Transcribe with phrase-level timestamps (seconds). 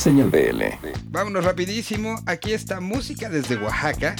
[0.00, 0.64] Señal BL.
[1.10, 2.22] Vámonos rapidísimo.
[2.24, 4.16] Aquí está música desde Oaxaca,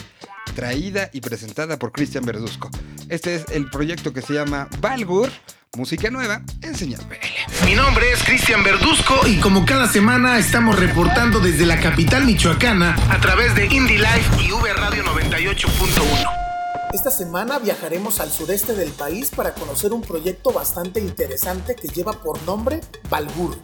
[0.54, 2.68] traída y presentada por Cristian Verduzco.
[3.08, 5.30] Este es el proyecto que se llama Valgur,
[5.78, 7.64] música nueva en Señal BL.
[7.64, 12.94] Mi nombre es Cristian Verduzco y como cada semana estamos reportando desde la capital michoacana
[13.08, 16.92] a través de Indie Life y V Radio 98.1.
[16.92, 22.12] Esta semana viajaremos al sureste del país para conocer un proyecto bastante interesante que lleva
[22.12, 23.56] por nombre Valgur.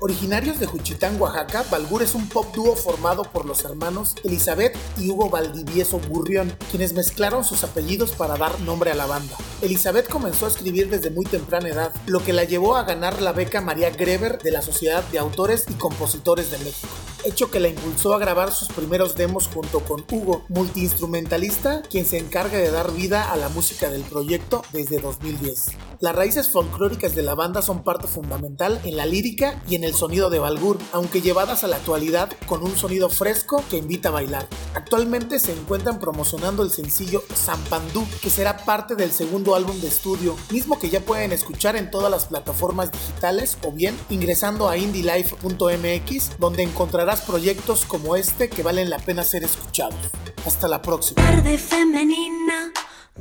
[0.00, 5.10] Originarios de Juchitán, Oaxaca, Balgur es un pop dúo formado por los hermanos Elizabeth y
[5.10, 9.36] Hugo Valdivieso Burrión, quienes mezclaron sus apellidos para dar nombre a la banda.
[9.60, 13.32] Elizabeth comenzó a escribir desde muy temprana edad, lo que la llevó a ganar la
[13.32, 16.92] beca María Greber de la Sociedad de Autores y Compositores de México,
[17.24, 22.18] hecho que la impulsó a grabar sus primeros demos junto con Hugo, multiinstrumentalista, quien se
[22.18, 25.87] encarga de dar vida a la música del proyecto desde 2010.
[26.00, 29.94] Las raíces folclóricas de la banda son parte fundamental en la lírica y en el
[29.94, 34.12] sonido de Balgur, aunque llevadas a la actualidad con un sonido fresco que invita a
[34.12, 34.46] bailar.
[34.74, 40.36] Actualmente se encuentran promocionando el sencillo Zampandú, que será parte del segundo álbum de estudio,
[40.52, 46.38] mismo que ya pueden escuchar en todas las plataformas digitales o bien ingresando a indielife.mx,
[46.38, 49.98] donde encontrarás proyectos como este que valen la pena ser escuchados.
[50.46, 51.20] Hasta la próxima.
[51.20, 52.72] Tarde femenina,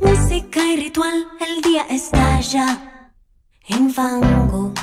[0.01, 3.11] música y ritual, el día está ya
[3.67, 4.73] en fango.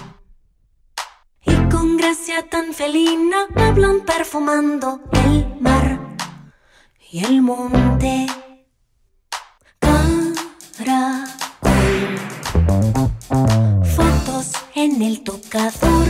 [1.44, 5.98] Y con gracia tan felina hablan perfumando el mar
[7.10, 8.26] y el monte.
[10.76, 12.18] Caracol.
[13.96, 16.08] Fotos en el tocador.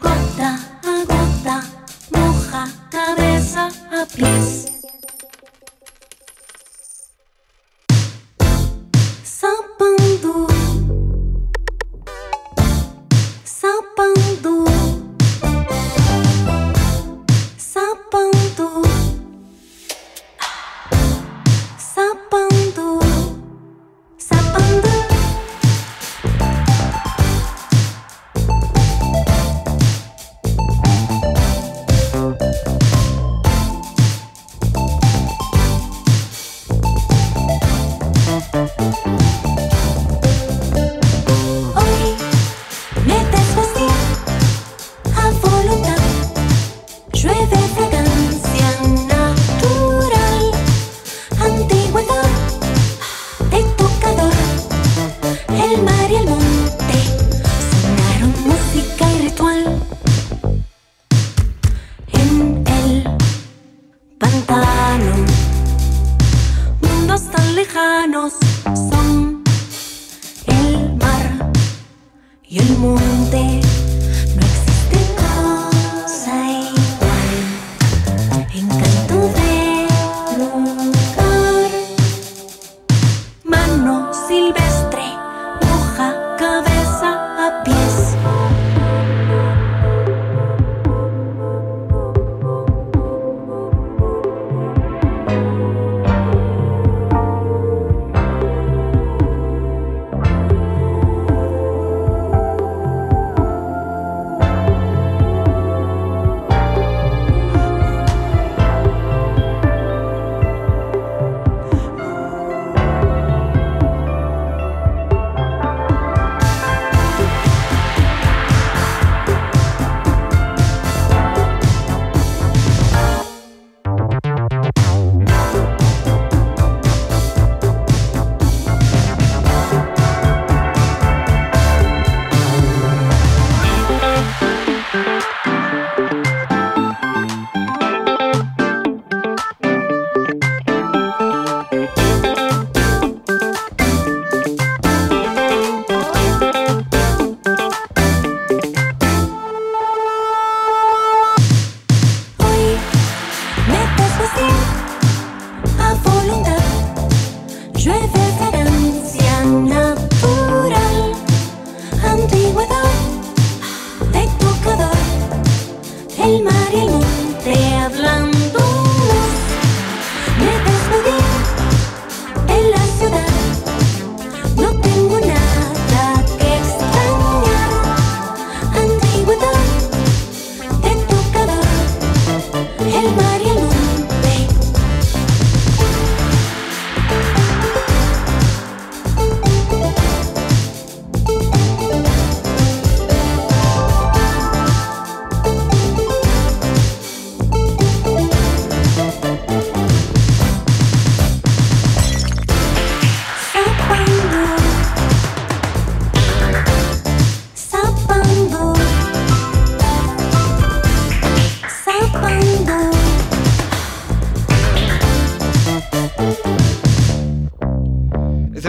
[0.00, 1.64] Gota a gota,
[2.12, 4.71] moja cabeza a pies.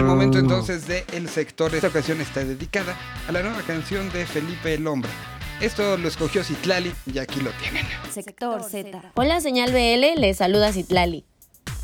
[0.02, 1.74] Voces de El Sector.
[1.74, 2.96] Esta ocasión está dedicada
[3.28, 5.10] a la nueva canción de Felipe el Hombre.
[5.60, 7.86] Esto lo escogió Citlali y aquí lo tienen.
[8.10, 9.12] Sector Z.
[9.14, 11.24] Hola, señal BL, les saluda Citlali.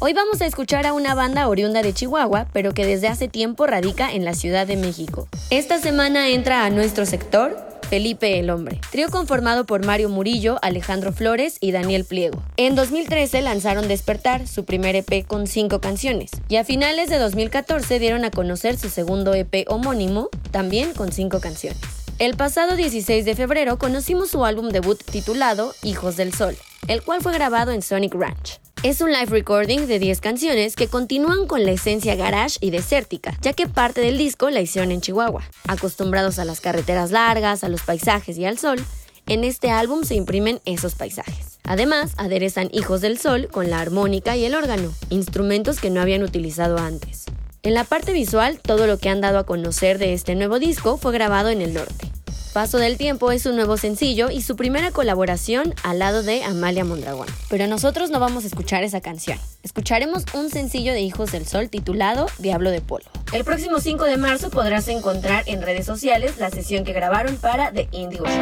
[0.01, 3.67] Hoy vamos a escuchar a una banda oriunda de Chihuahua, pero que desde hace tiempo
[3.67, 5.29] radica en la Ciudad de México.
[5.51, 11.13] Esta semana entra a nuestro sector Felipe el Hombre, trío conformado por Mario Murillo, Alejandro
[11.13, 12.41] Flores y Daniel Pliego.
[12.57, 17.99] En 2013 lanzaron Despertar, su primer EP con cinco canciones, y a finales de 2014
[17.99, 21.81] dieron a conocer su segundo EP homónimo, también con cinco canciones.
[22.21, 26.57] El pasado 16 de febrero conocimos su álbum debut titulado Hijos del Sol,
[26.87, 28.61] el cual fue grabado en Sonic Ranch.
[28.83, 33.37] Es un live recording de 10 canciones que continúan con la esencia garage y desértica,
[33.43, 35.43] ya que parte del disco la hicieron en Chihuahua.
[35.69, 38.83] Acostumbrados a las carreteras largas, a los paisajes y al sol,
[39.27, 41.59] en este álbum se imprimen esos paisajes.
[41.63, 46.23] Además, aderezan Hijos del Sol con la armónica y el órgano, instrumentos que no habían
[46.23, 47.27] utilizado antes.
[47.63, 50.97] En la parte visual, todo lo que han dado a conocer de este nuevo disco
[50.97, 52.10] fue grabado en el norte.
[52.53, 56.85] Paso del Tiempo es su nuevo sencillo y su primera colaboración al lado de Amalia
[56.85, 57.29] Mondragón.
[57.49, 59.39] Pero nosotros no vamos a escuchar esa canción.
[59.63, 63.05] Escucharemos un sencillo de Hijos del Sol titulado Diablo de Polo.
[63.33, 67.71] El próximo 5 de marzo podrás encontrar en redes sociales la sesión que grabaron para
[67.71, 68.35] The Indigo Show.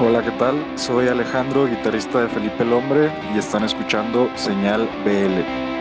[0.00, 0.60] Hola, ¿qué tal?
[0.76, 5.75] Soy Alejandro, guitarrista de Felipe el Hombre y están escuchando Señal BL.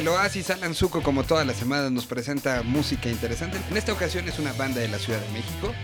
[0.00, 0.48] Del Oasis.
[0.50, 3.58] Alan Zuko, como todas las semanas, nos presenta música interesante.
[3.70, 5.74] En esta ocasión es una banda de la Ciudad de México.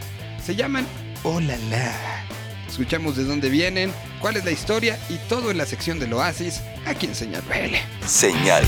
[0.42, 0.86] Se llaman
[1.22, 2.24] Hola La.
[2.66, 6.62] Escuchamos de dónde vienen, cuál es la historia y todo en la sección del Oasis
[6.86, 8.06] aquí en Señal BL.
[8.06, 8.64] Señal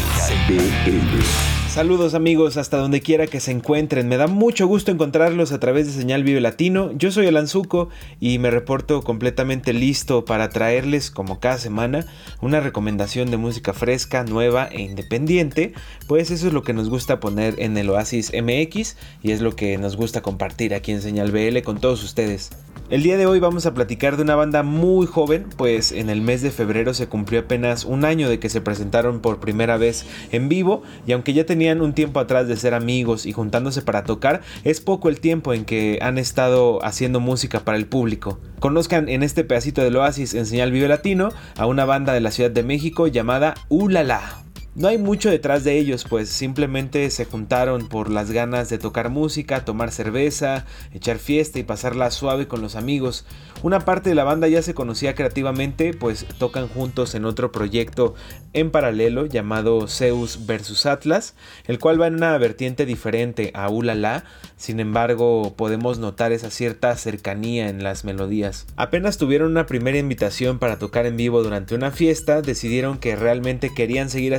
[0.48, 1.57] BL.
[1.78, 4.08] Saludos amigos hasta donde quiera que se encuentren.
[4.08, 6.90] Me da mucho gusto encontrarlos a través de Señal Vive Latino.
[6.90, 12.04] Yo soy Alan Zuko y me reporto completamente listo para traerles como cada semana
[12.40, 15.72] una recomendación de música fresca, nueva e independiente.
[16.08, 19.54] Pues eso es lo que nos gusta poner en el Oasis MX y es lo
[19.54, 22.50] que nos gusta compartir aquí en Señal BL con todos ustedes.
[22.90, 26.22] El día de hoy vamos a platicar de una banda muy joven, pues en el
[26.22, 30.06] mes de febrero se cumplió apenas un año de que se presentaron por primera vez
[30.32, 34.04] en vivo y aunque ya tenían un tiempo atrás de ser amigos y juntándose para
[34.04, 38.38] tocar, es poco el tiempo en que han estado haciendo música para el público.
[38.58, 41.28] Conozcan en este pedacito del oasis en Señal Vive Latino
[41.58, 44.47] a una banda de la Ciudad de México llamada Ulala.
[44.78, 49.10] No hay mucho detrás de ellos, pues simplemente se juntaron por las ganas de tocar
[49.10, 53.26] música, tomar cerveza, echar fiesta y pasarla suave con los amigos.
[53.64, 58.14] Una parte de la banda ya se conocía creativamente, pues tocan juntos en otro proyecto
[58.52, 61.34] en paralelo llamado Zeus vs Atlas,
[61.66, 64.22] el cual va en una vertiente diferente a Ulala,
[64.56, 68.66] sin embargo podemos notar esa cierta cercanía en las melodías.
[68.76, 73.74] Apenas tuvieron una primera invitación para tocar en vivo durante una fiesta, decidieron que realmente
[73.74, 74.36] querían seguir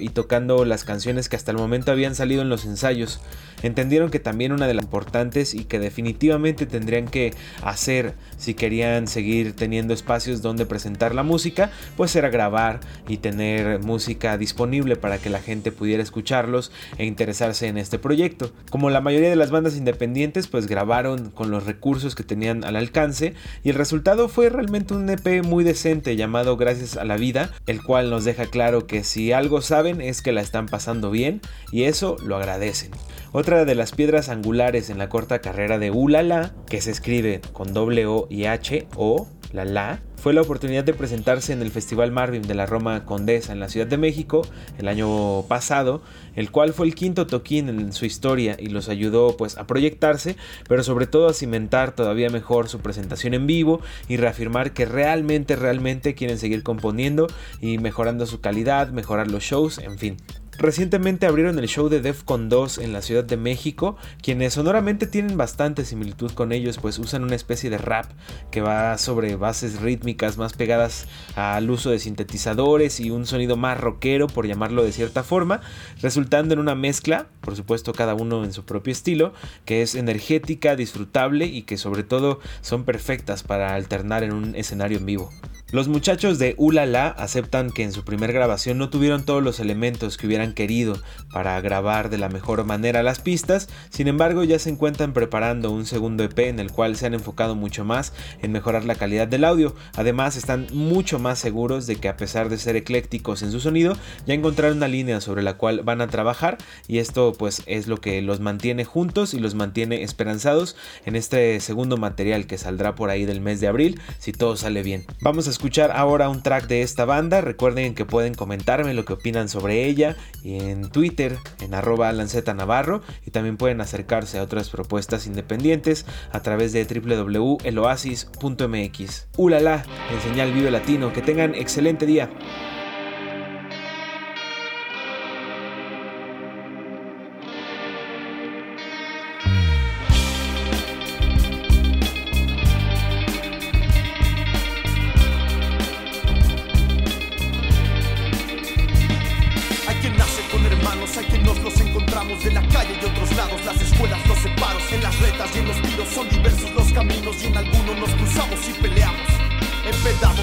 [0.00, 3.20] y tocando las canciones que hasta el momento habían salido en los ensayos.
[3.62, 9.06] Entendieron que también una de las importantes y que definitivamente tendrían que hacer si querían
[9.06, 15.18] seguir teniendo espacios donde presentar la música, pues era grabar y tener música disponible para
[15.18, 18.52] que la gente pudiera escucharlos e interesarse en este proyecto.
[18.70, 22.76] Como la mayoría de las bandas independientes, pues grabaron con los recursos que tenían al
[22.76, 27.50] alcance y el resultado fue realmente un EP muy decente llamado Gracias a la Vida,
[27.66, 31.40] el cual nos deja claro que si algo saben es que la están pasando bien
[31.70, 32.90] y eso lo agradecen.
[33.32, 37.72] Otra de las piedras angulares en la corta carrera de Ulala, que se escribe con
[37.72, 42.12] doble O y H o la la, fue la oportunidad de presentarse en el Festival
[42.12, 44.42] Marvin de la Roma Condesa en la Ciudad de México
[44.78, 46.02] el año pasado,
[46.36, 50.36] el cual fue el quinto toquín en su historia y los ayudó pues a proyectarse,
[50.68, 55.56] pero sobre todo a cimentar todavía mejor su presentación en vivo y reafirmar que realmente
[55.56, 57.26] realmente quieren seguir componiendo
[57.60, 60.16] y mejorando su calidad, mejorar los shows, en fin.
[60.62, 65.36] Recientemente abrieron el show de Defcon 2 en la Ciudad de México, quienes sonoramente tienen
[65.36, 68.06] bastante similitud con ellos, pues usan una especie de rap
[68.52, 73.80] que va sobre bases rítmicas más pegadas al uso de sintetizadores y un sonido más
[73.80, 75.62] rockero, por llamarlo de cierta forma,
[76.00, 79.32] resultando en una mezcla, por supuesto cada uno en su propio estilo,
[79.64, 84.98] que es energética, disfrutable y que sobre todo son perfectas para alternar en un escenario
[84.98, 85.32] en vivo.
[85.72, 90.18] Los muchachos de Ulala aceptan que en su primer grabación no tuvieron todos los elementos
[90.18, 90.98] que hubieran querido
[91.32, 95.86] para grabar de la mejor manera las pistas, sin embargo ya se encuentran preparando un
[95.86, 98.12] segundo EP en el cual se han enfocado mucho más
[98.42, 102.50] en mejorar la calidad del audio, además están mucho más seguros de que a pesar
[102.50, 106.08] de ser eclécticos en su sonido, ya encontraron una línea sobre la cual van a
[106.08, 106.58] trabajar.
[106.86, 110.76] Y esto pues es lo que los mantiene juntos y los mantiene esperanzados
[111.06, 114.82] en este segundo material que saldrá por ahí del mes de abril si todo sale
[114.82, 115.06] bien.
[115.20, 117.40] Vamos a escuchar ahora un track de esta banda.
[117.40, 123.00] Recuerden que pueden comentarme lo que opinan sobre ella en Twitter, en arroba lanceta navarro,
[123.24, 129.26] y también pueden acercarse a otras propuestas independientes a través de www.eloasis.mx.
[129.36, 129.84] ¡Ulala!
[130.12, 131.12] En señal Vive Latino.
[131.12, 132.28] Que tengan excelente día.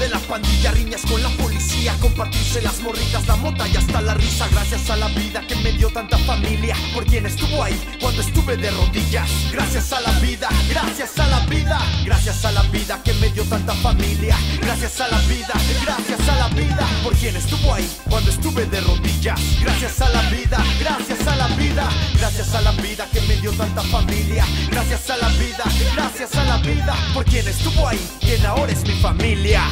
[0.00, 4.14] de la pandilla, riñas con la policía, compartirse las morritas, la mota y hasta la
[4.14, 4.48] risa.
[4.50, 8.56] Gracias a la vida que me dio tanta familia, por quien estuvo ahí cuando estuve
[8.56, 9.28] de rodillas.
[9.52, 13.44] Gracias a la vida, gracias a la vida, gracias a la vida que me dio
[13.44, 14.36] tanta familia.
[14.62, 15.52] Gracias a la vida,
[15.84, 19.38] gracias a la vida, por quien estuvo ahí cuando estuve de rodillas.
[19.60, 21.88] Gracias a la vida, gracias a la vida,
[22.18, 24.46] gracias a la vida que me dio tanta familia.
[24.70, 25.64] Gracias a la vida,
[25.94, 29.62] gracias a la vida, por quien estuvo ahí, quien ahora es mi familia.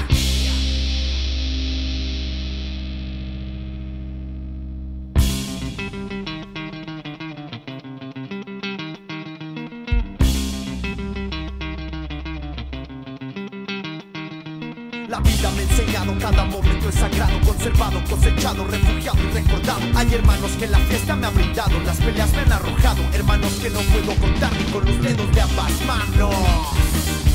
[16.18, 19.80] Cada momento es sagrado, conservado, cosechado, refugiado y recordado.
[19.94, 23.70] Hay hermanos que la fiesta me ha brindado, las peleas me han arrojado, hermanos que
[23.70, 27.27] no puedo contar ni con los dedos de ambas manos.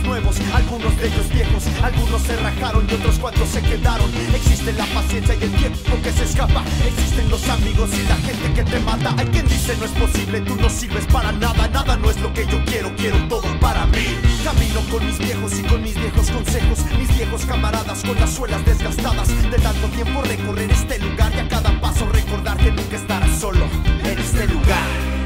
[0.00, 4.10] Nuevos, algunos de ellos viejos, algunos se rajaron y otros cuantos se quedaron.
[4.34, 8.52] Existe la paciencia y el tiempo que se escapa, existen los amigos y la gente
[8.54, 9.14] que te mata.
[9.18, 12.32] Hay quien dice no es posible, tú no sirves para nada, nada no es lo
[12.32, 14.18] que yo quiero, quiero todo para mí.
[14.42, 18.64] Camino con mis viejos y con mis viejos consejos, mis viejos camaradas con las suelas
[18.64, 23.38] desgastadas de tanto tiempo recorrer este lugar y a cada paso recordar que nunca estarás
[23.38, 23.66] solo
[24.04, 25.21] en este lugar.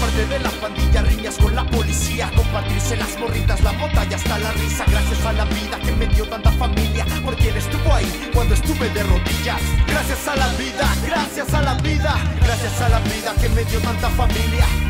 [0.00, 4.38] Parte de la pandilla, riñas con la policía, compartirse las morritas, la mota y hasta
[4.38, 4.84] la risa.
[4.88, 8.88] Gracias a la vida que me dio tanta familia, por quien estuvo ahí cuando estuve
[8.90, 9.60] de rodillas.
[9.86, 13.47] Gracias a la vida, gracias a la vida, gracias a la vida que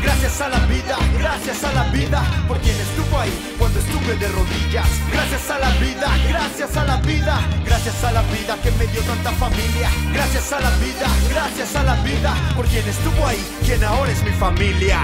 [0.01, 4.27] Gracias a la vida, gracias a la vida, por quien estuvo ahí cuando estuve de
[4.29, 4.87] rodillas.
[5.11, 9.01] Gracias a la vida, gracias a la vida, gracias a la vida que me dio
[9.01, 9.89] tanta familia.
[10.13, 14.23] Gracias a la vida, gracias a la vida, por quien estuvo ahí, quien ahora es
[14.23, 14.99] mi familia.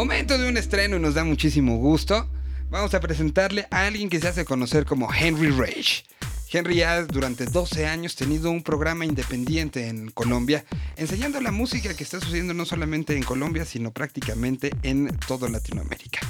[0.00, 2.26] Momento de un estreno y nos da muchísimo gusto.
[2.70, 6.04] Vamos a presentarle a alguien que se hace conocer como Henry Rage.
[6.50, 10.64] Henry ha durante 12 años tenido un programa independiente en Colombia,
[10.96, 16.20] enseñando la música que está sucediendo no solamente en Colombia, sino prácticamente en toda Latinoamérica.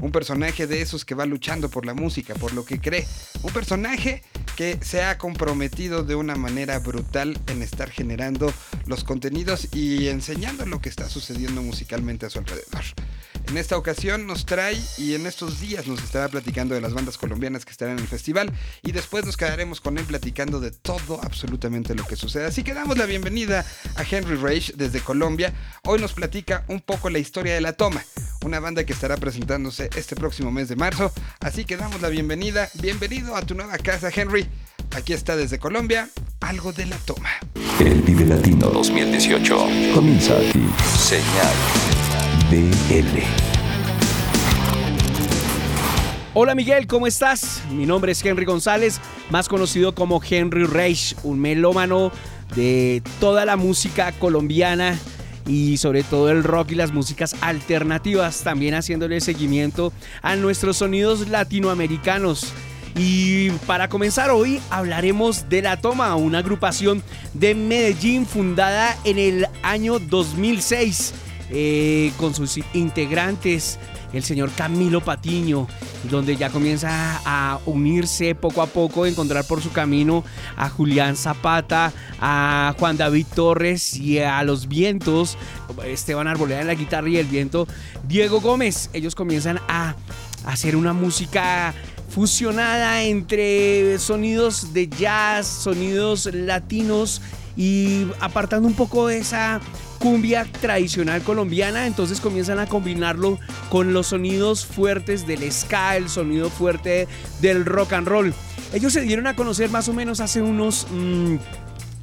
[0.00, 3.08] Un personaje de esos que va luchando por la música, por lo que cree.
[3.42, 4.22] Un personaje
[4.54, 8.52] que se ha comprometido de una manera brutal en estar generando
[8.86, 12.84] los contenidos y enseñando lo que está sucediendo musicalmente a su alrededor.
[13.48, 17.16] En esta ocasión nos trae y en estos días nos estará platicando de las bandas
[17.16, 18.50] colombianas que estarán en el festival
[18.82, 22.46] y después nos quedaremos con él platicando de todo absolutamente lo que sucede.
[22.46, 25.52] Así que damos la bienvenida a Henry Rage desde Colombia.
[25.84, 28.04] Hoy nos platica un poco la historia de La Toma,
[28.44, 31.12] una banda que estará presentándose este próximo mes de marzo.
[31.38, 32.68] Así que damos la bienvenida.
[32.74, 34.48] Bienvenido a tu nueva casa, Henry.
[34.96, 37.30] Aquí está desde Colombia, algo de La Toma.
[37.78, 39.56] El Vive Latino 2018
[39.94, 40.66] comienza aquí.
[40.98, 41.95] Señal
[46.32, 47.62] Hola Miguel, ¿cómo estás?
[47.72, 52.12] Mi nombre es Henry González, más conocido como Henry Rage, un melómano
[52.54, 54.96] de toda la música colombiana
[55.44, 61.28] y sobre todo el rock y las músicas alternativas, también haciéndole seguimiento a nuestros sonidos
[61.28, 62.52] latinoamericanos.
[62.94, 67.02] Y para comenzar hoy hablaremos de La Toma, una agrupación
[67.34, 71.12] de Medellín fundada en el año 2006
[71.50, 73.78] eh, con sus integrantes
[74.12, 75.66] el señor Camilo Patiño,
[76.10, 80.24] donde ya comienza a unirse poco a poco, encontrar por su camino
[80.56, 85.36] a Julián Zapata, a Juan David Torres y a los vientos,
[85.84, 87.66] Esteban Arboleda en la guitarra y el viento,
[88.06, 88.90] Diego Gómez.
[88.92, 89.96] Ellos comienzan a
[90.44, 91.74] hacer una música
[92.08, 97.20] fusionada entre sonidos de jazz, sonidos latinos
[97.56, 99.60] y apartando un poco esa
[99.98, 103.38] cumbia tradicional colombiana, entonces comienzan a combinarlo
[103.70, 107.08] con los sonidos fuertes del ska, el sonido fuerte
[107.40, 108.34] del rock and roll.
[108.72, 110.86] Ellos se dieron a conocer más o menos hace unos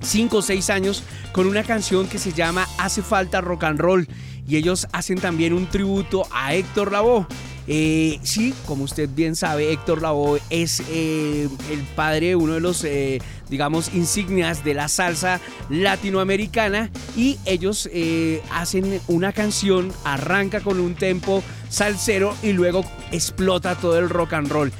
[0.01, 4.07] 5 o 6 años con una canción que se llama Hace falta rock and roll
[4.47, 7.25] y ellos hacen también un tributo a Héctor Lavoe.
[7.65, 12.83] Eh, sí, como usted bien sabe, Héctor Lavoe es eh, el padre, uno de los,
[12.83, 13.21] eh,
[13.53, 15.39] digamos, insignias de la salsa
[15.69, 23.75] latinoamericana y ellos eh, hacen una canción, arranca con un tempo salsero y luego explota
[23.75, 24.71] todo el rock and roll.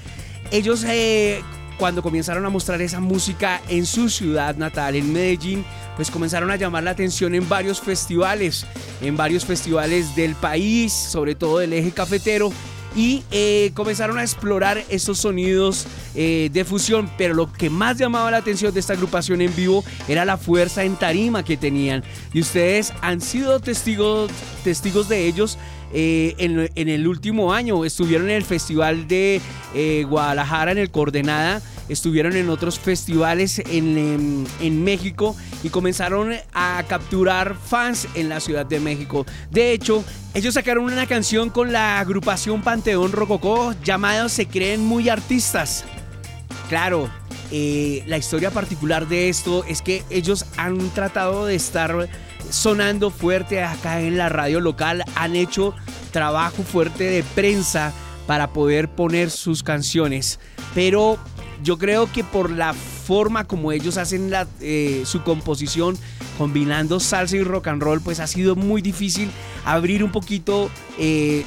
[0.50, 1.44] Ellos eh,
[1.78, 5.64] cuando comenzaron a mostrar esa música en su ciudad natal, en Medellín,
[5.96, 8.66] pues comenzaron a llamar la atención en varios festivales,
[9.02, 12.52] en varios festivales del país, sobre todo del eje cafetero,
[12.96, 18.32] y eh, comenzaron a explorar estos sonidos eh, de fusión, pero lo que más llamaba
[18.32, 22.04] la atención de esta agrupación en vivo era la fuerza en tarima que tenían.
[22.34, 24.30] Y ustedes han sido testigos
[25.10, 25.58] de ellos
[25.94, 27.86] eh, en, el último año.
[27.86, 29.42] Estuvieron en el Festival de
[29.74, 31.62] eh, Guadalajara, en el Coordenada.
[31.90, 38.40] Estuvieron en otros festivales en, en, en, México y comenzaron a capturar fans en la
[38.40, 39.26] Ciudad de México.
[39.52, 40.04] De hecho,
[40.34, 45.84] ellos sacaron una canción con la agrupación Panteón Rococó llamada Se creen muy artistas.
[46.70, 47.10] Claro,
[47.52, 52.10] eh, la historia particular de esto es que ellos han tratado de estar
[52.54, 55.74] sonando fuerte acá en la radio local, han hecho
[56.12, 57.92] trabajo fuerte de prensa
[58.28, 60.40] para poder poner sus canciones,
[60.76, 61.18] pero
[61.64, 65.98] yo creo que por la forma como ellos hacen la, eh, su composición,
[66.38, 69.30] combinando salsa y rock and roll, pues ha sido muy difícil
[69.66, 71.46] abrir un poquito, eh,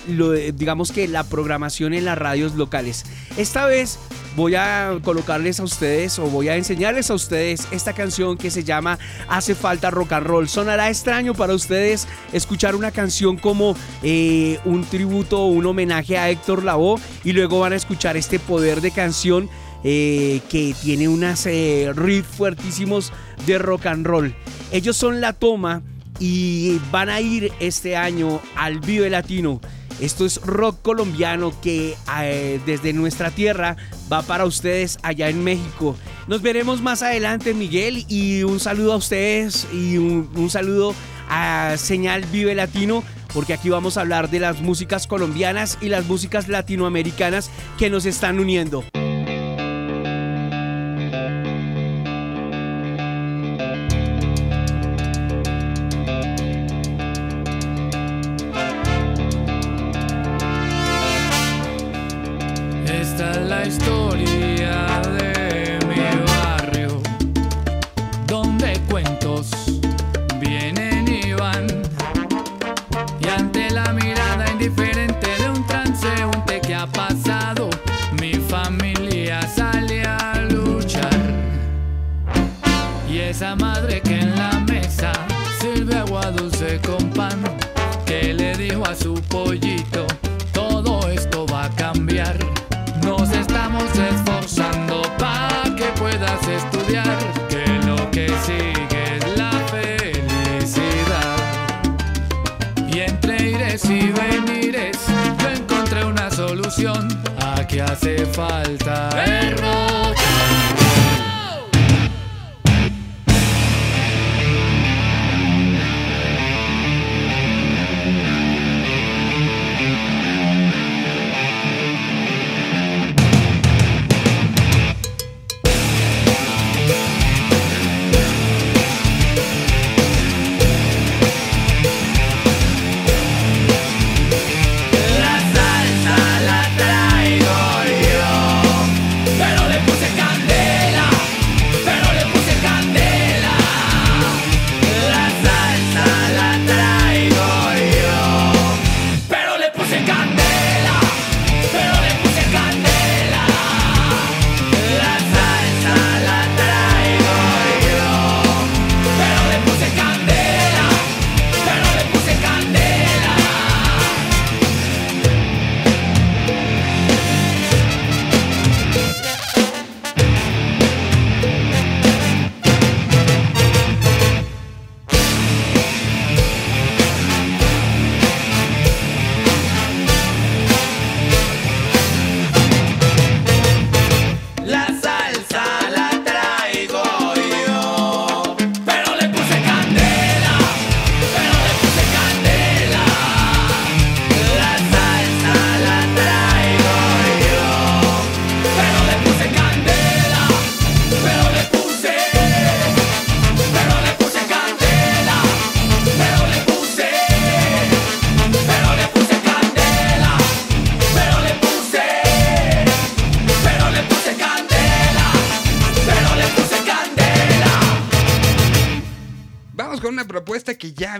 [0.55, 3.05] digamos que la programación en las radios locales.
[3.37, 3.99] Esta vez
[4.37, 8.65] voy a colocarles a ustedes o voy a enseñarles a ustedes esta canción que se
[8.65, 8.99] llama
[9.29, 10.49] Hace falta rock and roll.
[10.49, 16.31] Sonará extraño para ustedes escuchar una canción como eh, un tributo o un homenaje a
[16.31, 19.49] Héctor Lavoe y luego van a escuchar este poder de canción
[19.85, 23.13] eh, que tiene unas eh, riffs fuertísimos
[23.47, 24.35] de rock and roll.
[24.73, 25.83] Ellos son La Toma
[26.19, 29.61] y van a ir este año al Vive Latino.
[30.01, 33.77] Esto es rock colombiano que eh, desde nuestra tierra
[34.13, 35.97] va para ustedes allá en México.
[36.27, 40.95] Nos veremos más adelante, Miguel, y un saludo a ustedes y un, un saludo
[41.29, 46.05] a Señal Vive Latino, porque aquí vamos a hablar de las músicas colombianas y las
[46.05, 48.85] músicas latinoamericanas que nos están uniendo.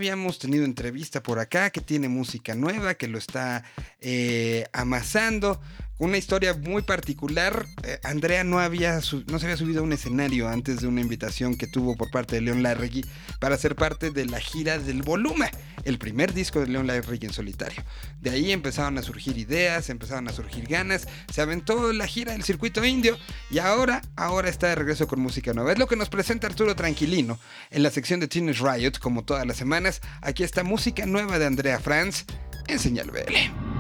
[0.07, 3.65] Habíamos tenido entrevista por acá, que tiene música nueva, que lo está
[4.01, 5.61] eh, amasando.
[5.99, 7.67] Una historia muy particular.
[7.83, 11.57] Eh, Andrea no, había no se había subido a un escenario antes de una invitación
[11.57, 13.03] que tuvo por parte de León Larregui
[13.41, 15.49] para ser parte de la gira del Volumen,
[15.85, 17.83] el primer disco de León Larregui en solitario.
[18.21, 22.45] De ahí empezaron a surgir ideas, empezaron a surgir ganas, se aventó la gira del
[22.45, 23.17] circuito indio
[23.51, 25.73] y ahora, ahora está de regreso con música nueva.
[25.73, 27.39] Es lo que nos presenta Arturo Tranquilino
[27.71, 30.03] en la sección de Teenage Riot, como todas las semanas.
[30.21, 32.27] Aquí está música nueva de Andrea Franz
[32.69, 33.76] en Señal BL.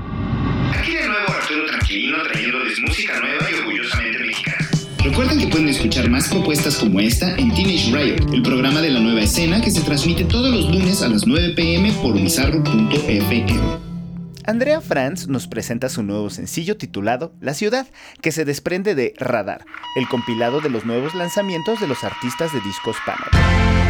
[0.75, 4.69] Aquí de nuevo Arturo Tranquilino trayéndoles música nueva y orgullosamente mexicana.
[5.05, 9.01] Recuerden que pueden escuchar más propuestas como esta en Teenage Riot, el programa de la
[9.01, 13.47] nueva escena que se transmite todos los lunes a las 9 pm por bizarro.fm.
[14.47, 17.87] Andrea Franz nos presenta su nuevo sencillo titulado La Ciudad,
[18.23, 19.65] que se desprende de Radar,
[19.97, 23.86] el compilado de los nuevos lanzamientos de los artistas de discos Panel.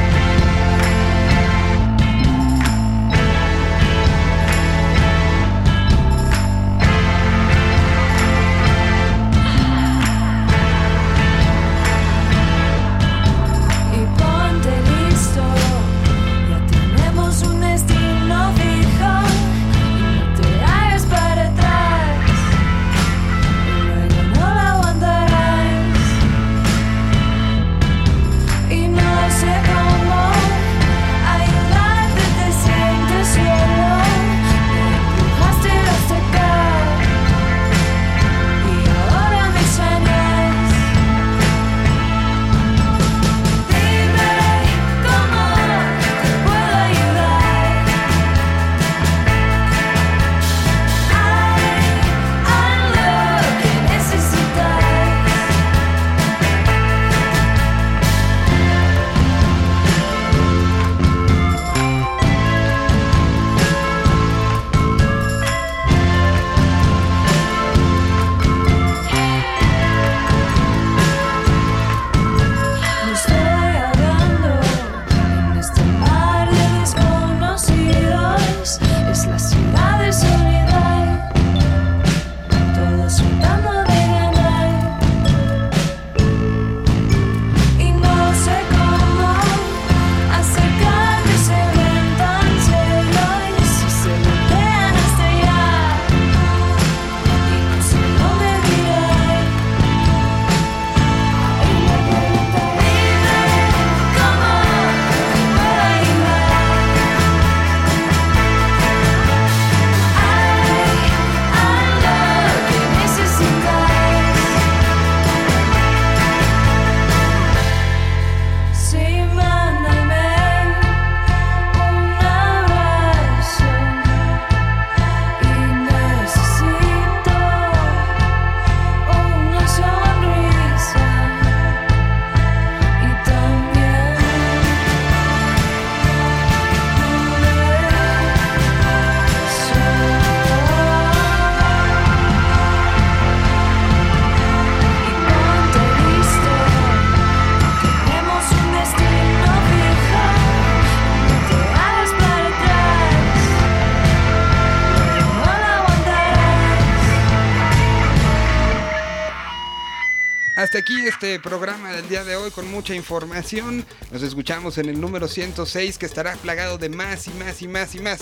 [161.16, 163.86] Este programa del día de hoy con mucha información.
[164.12, 167.94] Nos escuchamos en el número 106 que estará plagado de más y más y más
[167.94, 168.20] y más.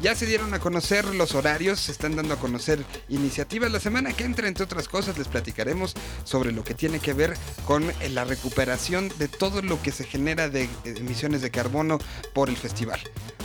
[0.00, 3.70] Ya se dieron a conocer los horarios, se están dando a conocer iniciativas.
[3.70, 7.36] La semana que entra, entre otras cosas, les platicaremos sobre lo que tiene que ver
[7.66, 11.98] con eh, la recuperación de todo lo que se genera de emisiones de carbono
[12.32, 12.98] por el festival.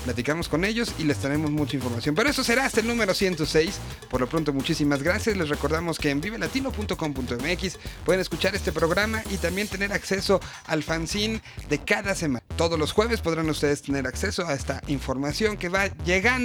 [0.06, 2.13] Platicamos con ellos y les traemos mucha información.
[2.13, 3.80] Pero eso será hasta el número 106.
[4.08, 5.36] Por lo pronto, muchísimas gracias.
[5.36, 11.41] Les recordamos que en vivelatino.com.mx pueden escuchar este programa y también tener acceso al fanzine
[11.70, 12.46] de cada semana.
[12.56, 16.45] Todos los jueves podrán ustedes tener acceso a esta información que va llegando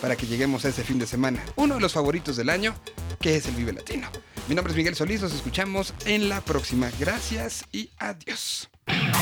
[0.00, 1.44] para que lleguemos a ese fin de semana.
[1.56, 2.74] Uno de los favoritos del año,
[3.20, 4.08] que es el Vive Latino.
[4.48, 6.90] Mi nombre es Miguel Solís, nos escuchamos en la próxima.
[6.98, 8.70] Gracias y adiós.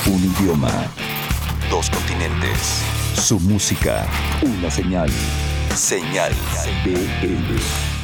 [0.06, 0.70] Un idioma,
[1.70, 2.82] dos continentes,
[3.14, 4.06] su música,
[4.42, 5.10] una señal.
[5.74, 6.32] Señal
[6.84, 7.95] BL.